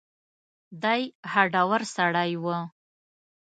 دی 0.83 1.01
هډور 1.31 1.81
سړی 1.95 2.31
و. 2.43 2.45